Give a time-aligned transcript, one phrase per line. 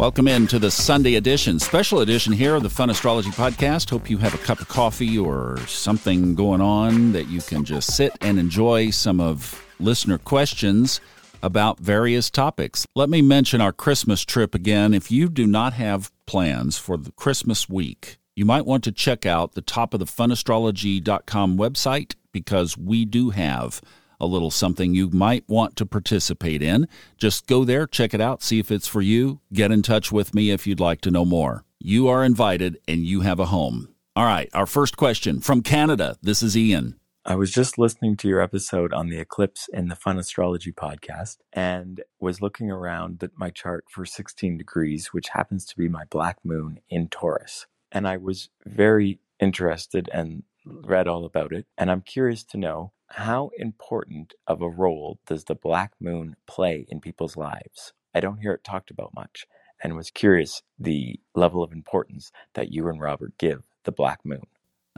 [0.00, 3.90] Welcome into the Sunday edition, special edition here of the Fun Astrology Podcast.
[3.90, 7.94] Hope you have a cup of coffee or something going on that you can just
[7.94, 11.02] sit and enjoy some of listener questions
[11.42, 12.86] about various topics.
[12.96, 14.94] Let me mention our Christmas trip again.
[14.94, 19.26] If you do not have plans for the Christmas week, you might want to check
[19.26, 23.82] out the top of the funastrology.com website because we do have
[24.20, 26.86] a little something you might want to participate in.
[27.16, 29.40] Just go there, check it out, see if it's for you.
[29.52, 31.64] Get in touch with me if you'd like to know more.
[31.78, 33.94] You are invited and you have a home.
[34.14, 36.16] All right, our first question from Canada.
[36.22, 37.00] This is Ian.
[37.24, 41.36] I was just listening to your episode on the eclipse in the Fun Astrology podcast
[41.52, 46.04] and was looking around at my chart for 16 degrees, which happens to be my
[46.06, 47.66] black moon in Taurus.
[47.92, 51.66] And I was very interested and read all about it.
[51.76, 56.86] And I'm curious to know how important of a role does the black moon play
[56.88, 57.92] in people's lives?
[58.14, 59.46] I don't hear it talked about much
[59.82, 64.46] and was curious the level of importance that you and Robert give the black moon.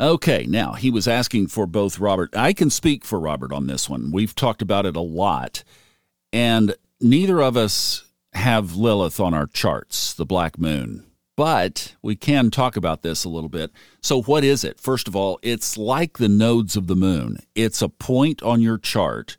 [0.00, 2.34] Okay, now he was asking for both Robert.
[2.34, 4.10] I can speak for Robert on this one.
[4.10, 5.64] We've talked about it a lot,
[6.32, 11.06] and neither of us have Lilith on our charts, the black moon.
[11.36, 13.70] But we can talk about this a little bit.
[14.02, 14.78] So, what is it?
[14.78, 18.78] First of all, it's like the nodes of the moon, it's a point on your
[18.78, 19.36] chart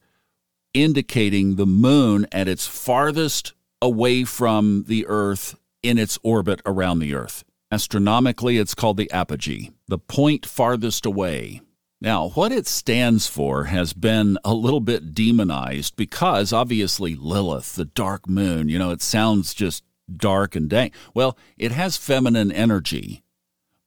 [0.74, 7.14] indicating the moon at its farthest away from the Earth in its orbit around the
[7.14, 7.44] Earth.
[7.72, 11.62] Astronomically, it's called the apogee, the point farthest away.
[12.02, 17.86] Now, what it stands for has been a little bit demonized because obviously Lilith, the
[17.86, 19.84] dark moon, you know, it sounds just
[20.14, 20.94] dark and dank.
[21.14, 23.24] Well, it has feminine energy,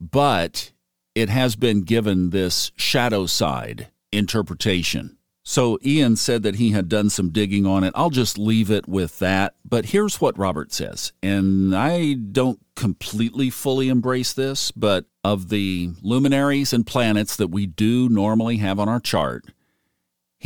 [0.00, 0.72] but
[1.14, 5.16] it has been given this shadow side interpretation.
[5.48, 7.92] So Ian said that he had done some digging on it.
[7.94, 9.54] I'll just leave it with that.
[9.64, 11.12] But here's what Robert says.
[11.22, 17.64] And I don't completely fully embrace this, but of the luminaries and planets that we
[17.64, 19.44] do normally have on our chart,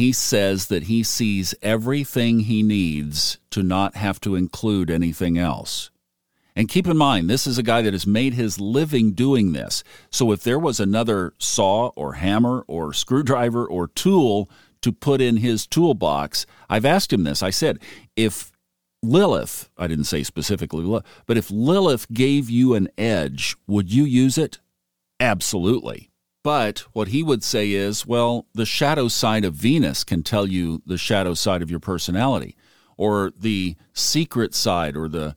[0.00, 5.90] he says that he sees everything he needs to not have to include anything else.
[6.56, 9.84] And keep in mind, this is a guy that has made his living doing this.
[10.10, 14.50] So if there was another saw or hammer or screwdriver or tool
[14.82, 16.46] to put in his toolbox.
[16.68, 17.42] I've asked him this.
[17.42, 17.78] I said,
[18.16, 18.50] if
[19.02, 24.38] Lilith, I didn't say specifically, but if Lilith gave you an edge, would you use
[24.38, 24.58] it?
[25.18, 26.09] Absolutely.
[26.42, 30.82] But what he would say is, well, the shadow side of Venus can tell you
[30.86, 32.56] the shadow side of your personality,
[32.96, 35.36] or the secret side, or the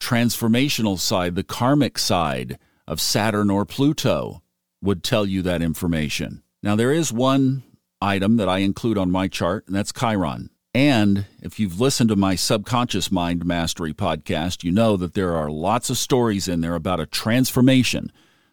[0.00, 4.42] transformational side, the karmic side of Saturn or Pluto
[4.82, 6.42] would tell you that information.
[6.62, 7.62] Now, there is one
[8.02, 10.50] item that I include on my chart, and that's Chiron.
[10.74, 15.50] And if you've listened to my Subconscious Mind Mastery podcast, you know that there are
[15.50, 18.10] lots of stories in there about a transformation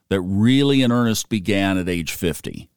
[0.10, 2.70] that really in earnest began at age 50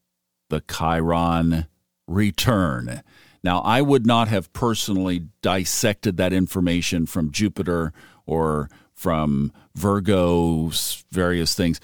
[0.50, 1.66] the Chiron
[2.06, 3.02] return.
[3.42, 7.92] Now, I would not have personally dissected that information from Jupiter
[8.26, 11.80] or from Virgo's various things.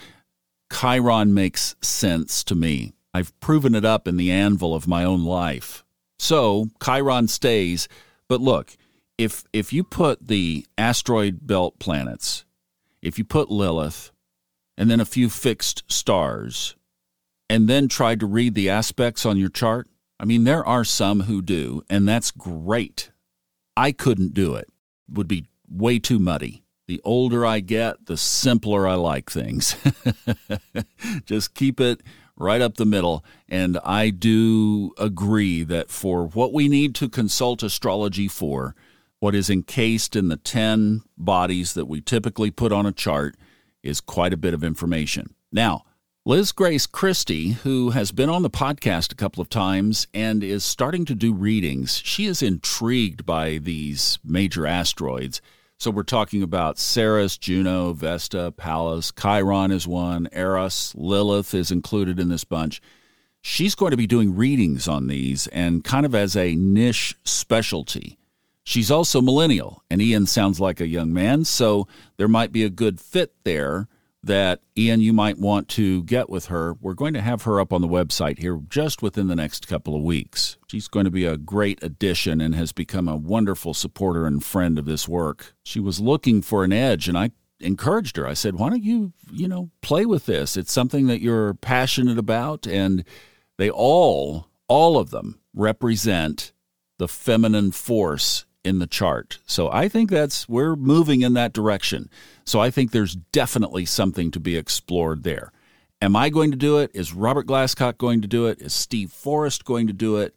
[0.71, 2.93] Chiron makes sense to me.
[3.13, 5.83] I've proven it up in the anvil of my own life.
[6.19, 7.87] So Chiron stays,
[8.27, 8.77] but look,
[9.17, 12.45] if if you put the asteroid belt planets,
[13.01, 14.11] if you put Lilith,
[14.77, 16.75] and then a few fixed stars,
[17.49, 19.87] and then tried to read the aspects on your chart,
[20.19, 23.11] I mean there are some who do, and that's great.
[23.75, 24.69] I couldn't do it.
[25.07, 26.63] it would be way too muddy.
[26.87, 29.75] The older I get, the simpler I like things.
[31.25, 32.01] Just keep it
[32.37, 33.25] right up the middle.
[33.49, 38.73] And I do agree that for what we need to consult astrology for,
[39.19, 43.35] what is encased in the 10 bodies that we typically put on a chart
[43.87, 45.33] is quite a bit of information.
[45.51, 45.83] Now,
[46.25, 50.65] Liz Grace Christie, who has been on the podcast a couple of times and is
[50.65, 55.41] starting to do readings, she is intrigued by these major asteroids.
[55.79, 62.19] So we're talking about Ceres, Juno, Vesta, Pallas, Chiron is one, Eros, Lilith is included
[62.19, 62.81] in this bunch.
[63.41, 68.17] She's going to be doing readings on these and kind of as a niche specialty.
[68.67, 71.87] She's also millennial, and Ian sounds like a young man, so
[72.17, 73.87] there might be a good fit there
[74.21, 76.73] that Ian, you might want to get with her.
[76.73, 79.95] We're going to have her up on the website here just within the next couple
[79.95, 80.57] of weeks.
[80.67, 84.77] She's going to be a great addition and has become a wonderful supporter and friend
[84.77, 85.55] of this work.
[85.63, 87.31] She was looking for an edge, and I
[87.61, 88.27] encouraged her.
[88.27, 90.57] I said, "Why don't you, you know, play with this?
[90.57, 93.05] It's something that you're passionate about, and
[93.57, 96.51] they all, all of them, represent
[96.97, 99.39] the feminine force in the chart.
[99.45, 102.09] So I think that's, we're moving in that direction.
[102.45, 105.51] So I think there's definitely something to be explored there.
[106.01, 106.91] Am I going to do it?
[106.93, 108.61] Is Robert Glasscock going to do it?
[108.61, 110.35] Is Steve Forrest going to do it?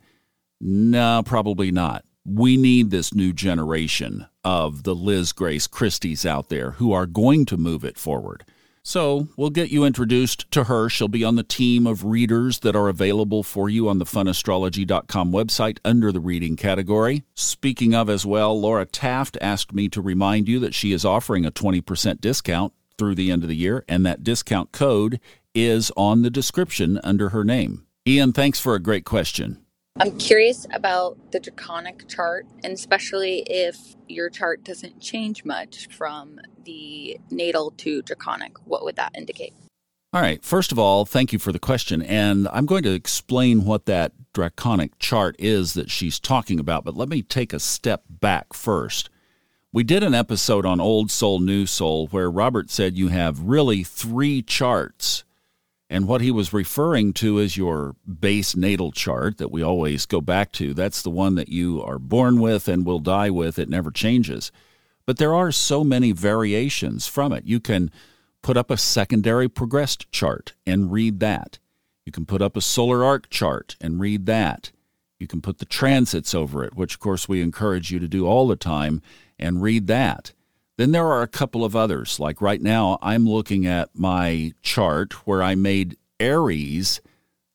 [0.61, 2.05] No, probably not.
[2.25, 7.45] We need this new generation of the Liz Grace Christies out there who are going
[7.47, 8.45] to move it forward.
[8.83, 10.89] So we'll get you introduced to her.
[10.89, 15.33] She'll be on the team of readers that are available for you on the funastrology.com
[15.33, 17.25] website under the reading category.
[17.35, 21.45] Speaking of as well, Laura Taft asked me to remind you that she is offering
[21.45, 25.21] a 20% discount through the end of the year, and that discount code
[25.55, 27.87] is on the description under her name.
[28.07, 29.65] Ian, thanks for a great question.
[30.01, 33.77] I'm curious about the draconic chart, and especially if
[34.09, 38.53] your chart doesn't change much from the natal to draconic.
[38.65, 39.53] What would that indicate?
[40.13, 40.43] All right.
[40.45, 42.03] First of all, thank you for the question.
[42.03, 46.97] And I'm going to explain what that draconic chart is that she's talking about, but
[46.97, 49.11] let me take a step back first.
[49.73, 53.85] We did an episode on Old Soul, New Soul where Robert said you have really
[53.85, 55.25] three charts
[55.93, 60.21] and what he was referring to is your base natal chart that we always go
[60.21, 60.73] back to.
[60.73, 63.59] That's the one that you are born with and will die with.
[63.59, 64.53] It never changes.
[65.05, 67.45] But there are so many variations from it.
[67.45, 67.91] You can
[68.41, 71.59] put up a secondary progressed chart and read that.
[72.07, 74.71] You can put up a solar arc chart and read that.
[75.19, 78.29] You can put the transits over it, which of course we encourage you to do
[78.29, 79.03] all the time,
[79.41, 80.35] and read that.
[80.81, 82.19] Then there are a couple of others.
[82.19, 87.03] Like right now, I'm looking at my chart where I made Aries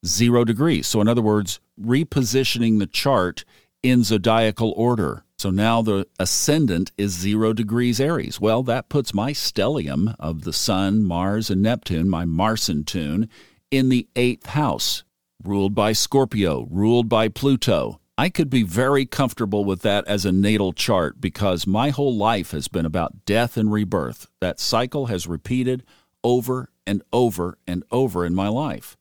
[0.05, 0.85] zero degrees.
[0.85, 3.43] So, in other words, repositioning the chart
[3.81, 5.23] in zodiacal order.
[5.39, 8.39] So now the ascendant is zero degrees Aries.
[8.39, 13.27] Well, that puts my stellium of the Sun, Mars, and Neptune, my Marsan tune,
[13.71, 15.03] in the eighth house,
[15.43, 17.99] ruled by Scorpio, ruled by Pluto.
[18.17, 22.51] I could be very comfortable with that as a natal chart because my whole life
[22.51, 24.27] has been about death and rebirth.
[24.39, 25.83] That cycle has repeated
[26.23, 28.95] over and over and over in my life.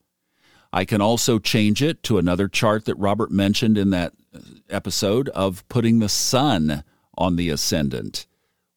[0.73, 4.39] I can also change it to another chart that Robert mentioned in that uh,
[4.69, 6.83] episode of putting the sun
[7.17, 8.27] on the ascendant.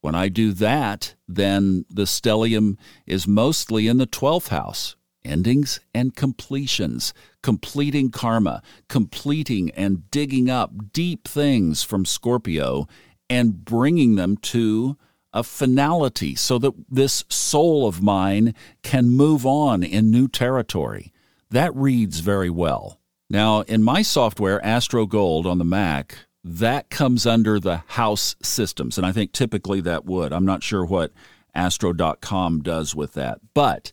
[0.01, 4.95] When I do that, then the stellium is mostly in the 12th house,
[5.25, 7.13] endings and completions,
[7.49, 8.61] completing karma,
[8.91, 12.87] completing and digging up deep things from Scorpio
[13.31, 14.99] and bringing them to
[15.33, 21.11] a finality so that this soul of mine can move on in new territory.
[21.49, 23.01] That reads very well.
[23.31, 28.99] Now, in my software, Astro Gold on the Mac, that comes under the house systems.
[28.99, 30.35] And I think typically that would.
[30.35, 31.13] I'm not sure what
[31.55, 33.41] astro.com does with that.
[33.55, 33.91] But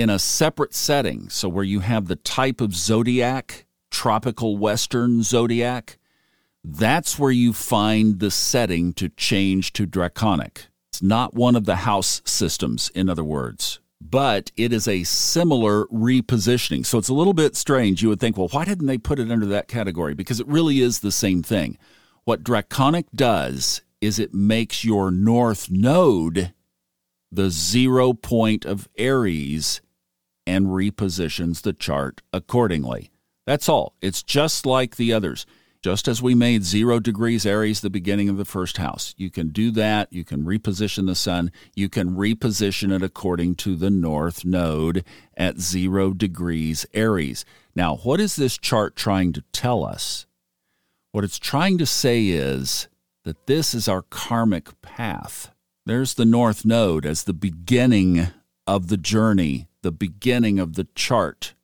[0.00, 1.28] in a separate setting.
[1.28, 5.98] So, where you have the type of zodiac, tropical western zodiac,
[6.64, 10.66] that's where you find the setting to change to draconic.
[10.88, 15.86] It's not one of the house systems, in other words, but it is a similar
[15.86, 16.84] repositioning.
[16.84, 18.02] So, it's a little bit strange.
[18.02, 20.14] You would think, well, why didn't they put it under that category?
[20.14, 21.78] Because it really is the same thing.
[22.24, 26.52] What draconic does is it makes your north node
[27.32, 29.80] the zero point of Aries
[30.46, 33.10] and repositions the chart accordingly.
[33.46, 33.94] That's all.
[34.00, 35.46] It's just like the others.
[35.82, 39.48] Just as we made zero degrees Aries the beginning of the first house, you can
[39.48, 40.12] do that.
[40.12, 41.50] You can reposition the sun.
[41.74, 45.04] You can reposition it according to the north node
[45.38, 47.46] at zero degrees Aries.
[47.74, 50.26] Now, what is this chart trying to tell us?
[51.12, 52.88] What it's trying to say is
[53.24, 55.50] that this is our karmic path.
[55.86, 58.28] There's the North Node as the beginning
[58.66, 61.54] of the journey, the beginning of the chart.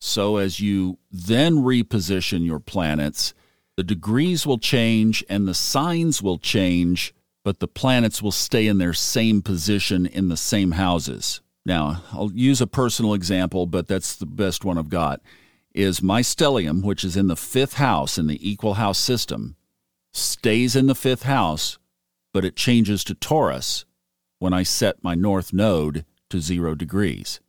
[0.00, 3.34] So, as you then reposition your planets,
[3.76, 7.14] the degrees will change and the signs will change,
[7.44, 11.40] but the planets will stay in their same position in the same houses.
[11.64, 15.20] Now, I'll use a personal example, but that's the best one I've got.
[15.74, 19.56] Is my stellium, which is in the fifth house in the equal house system,
[20.12, 21.78] stays in the fifth house
[22.36, 23.86] but it changes to Taurus
[24.40, 26.04] when I set my north node
[26.36, 27.40] to zero degrees.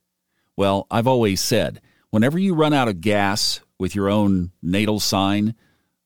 [0.56, 1.80] Well, I've always said
[2.10, 5.54] whenever you run out of gas with your own natal sign,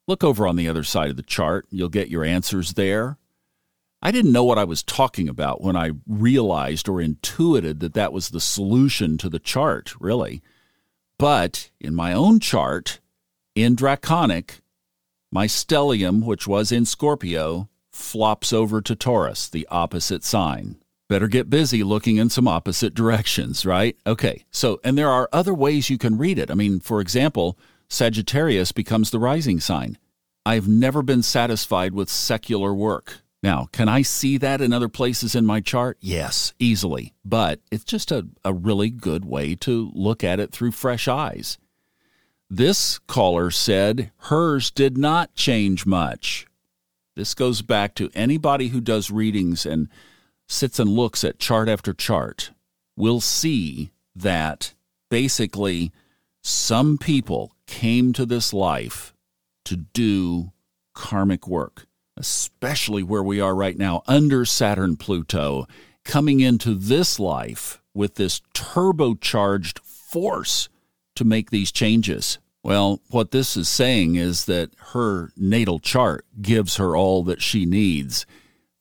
[0.07, 1.67] look over on the other side of the chart.
[1.71, 3.19] You'll get your answers there.
[4.03, 8.13] I didn't know what I was talking about when I realized or intuited that that
[8.13, 10.43] was the solution to the chart, really.
[11.19, 12.99] But in my own chart,
[13.55, 14.61] in Draconic,
[15.31, 20.82] my stellium, which was in Scorpio, flops over to Taurus, the opposite sign.
[21.13, 23.99] Better get busy looking in some opposite directions, right?
[24.07, 26.51] Okay, so, and there are other ways you can read it.
[26.51, 27.59] I mean, for example,
[27.91, 29.99] Sagittarius becomes the rising sign.
[30.47, 33.19] I've never been satisfied with secular work.
[33.43, 35.99] Now, can I see that in other places in my chart?
[36.01, 37.13] Yes, easily.
[37.27, 41.59] But it's just a, a really good way to look at it through fresh eyes.
[42.49, 46.47] This caller said hers did not change much.
[47.17, 49.91] This goes back to anybody who does readings and
[50.49, 52.51] sits and looks at chart after chart
[52.97, 54.75] will see that
[55.11, 55.93] basically
[56.43, 59.15] some people came to this life
[59.65, 60.53] to do
[60.95, 65.67] karmic work, especially where we are right now under Saturn Pluto,
[66.05, 70.69] coming into this life with this turbocharged force
[71.15, 72.39] to make these changes.
[72.65, 77.67] Well, what this is saying is that her natal chart gives her all that she
[77.67, 78.25] needs.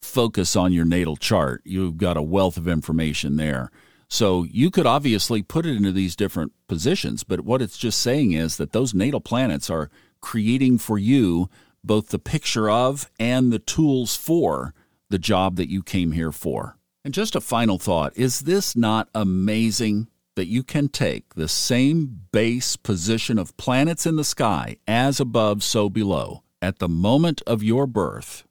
[0.02, 1.62] Focus on your natal chart.
[1.64, 3.72] You've got a wealth of information there.
[4.08, 8.34] So you could obviously put it into these different positions, but what it's just saying
[8.34, 9.90] is that those natal planets are
[10.20, 11.50] creating for you
[11.84, 14.74] both the picture of and the tools for
[15.10, 16.78] the job that you came here for.
[17.04, 22.22] And just a final thought is this not amazing that you can take the same
[22.32, 27.64] base position of planets in the sky, as above, so below, at the moment of
[27.64, 28.46] your birth?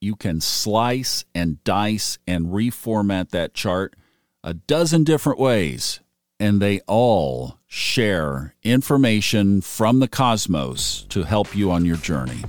[0.00, 3.94] You can slice and dice and reformat that chart
[4.44, 6.00] a dozen different ways,
[6.38, 12.44] and they all share information from the cosmos to help you on your journey.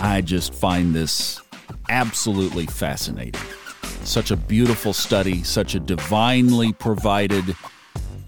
[0.00, 1.40] I just find this
[1.88, 3.40] absolutely fascinating.
[4.04, 7.56] Such a beautiful study, such a divinely provided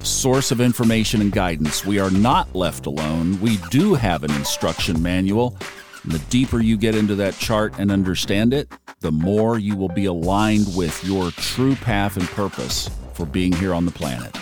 [0.03, 1.85] source of information and guidance.
[1.85, 3.41] We are not left alone.
[3.41, 5.57] We do have an instruction manual.
[6.03, 9.89] And the deeper you get into that chart and understand it, the more you will
[9.89, 14.37] be aligned with your true path and purpose for being here on the planet.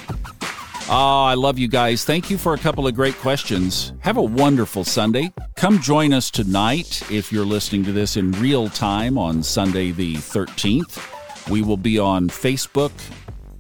[0.91, 2.05] Oh, I love you guys.
[2.05, 3.93] Thank you for a couple of great questions.
[4.01, 5.33] Have a wonderful Sunday.
[5.55, 10.15] Come join us tonight if you're listening to this in real time on Sunday the
[10.15, 11.51] 13th.
[11.51, 12.93] We will be on Facebook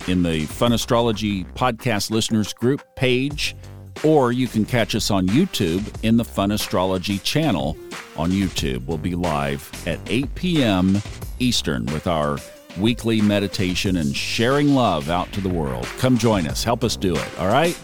[0.09, 3.55] in the Fun Astrology Podcast Listeners Group page,
[4.02, 7.76] or you can catch us on YouTube in the Fun Astrology channel
[8.18, 8.84] on YouTube.
[8.87, 11.00] We'll be live at 8 p.m.
[11.38, 12.38] Eastern with our
[12.78, 15.87] weekly meditation and sharing love out to the world.
[15.98, 16.64] Come join us.
[16.64, 17.38] Help us do it.
[17.38, 17.75] All right?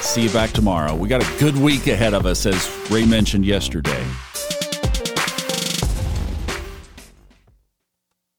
[0.00, 0.94] See you back tomorrow.
[0.94, 4.04] We got a good week ahead of us, as Ray mentioned yesterday.